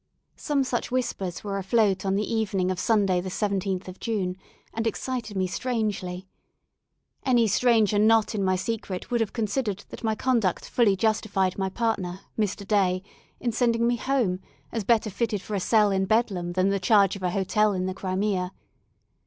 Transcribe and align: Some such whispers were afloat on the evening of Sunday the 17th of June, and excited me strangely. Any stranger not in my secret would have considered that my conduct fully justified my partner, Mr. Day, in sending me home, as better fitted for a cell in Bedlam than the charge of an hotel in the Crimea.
Some 0.35 0.63
such 0.63 0.89
whispers 0.89 1.43
were 1.43 1.59
afloat 1.59 2.07
on 2.07 2.15
the 2.15 2.23
evening 2.33 2.71
of 2.71 2.79
Sunday 2.79 3.21
the 3.21 3.29
17th 3.29 3.87
of 3.87 3.99
June, 3.99 4.35
and 4.73 4.87
excited 4.87 5.37
me 5.37 5.45
strangely. 5.45 6.27
Any 7.23 7.45
stranger 7.45 7.99
not 7.99 8.33
in 8.33 8.43
my 8.43 8.55
secret 8.55 9.11
would 9.11 9.21
have 9.21 9.31
considered 9.31 9.85
that 9.89 10.03
my 10.03 10.15
conduct 10.15 10.65
fully 10.67 10.95
justified 10.95 11.55
my 11.59 11.69
partner, 11.69 12.21
Mr. 12.35 12.67
Day, 12.67 13.03
in 13.39 13.51
sending 13.51 13.85
me 13.85 13.97
home, 13.97 14.39
as 14.71 14.83
better 14.83 15.11
fitted 15.11 15.43
for 15.43 15.53
a 15.53 15.59
cell 15.59 15.91
in 15.91 16.05
Bedlam 16.05 16.53
than 16.53 16.69
the 16.69 16.79
charge 16.79 17.15
of 17.15 17.21
an 17.21 17.33
hotel 17.33 17.73
in 17.73 17.85
the 17.85 17.93
Crimea. 17.93 18.53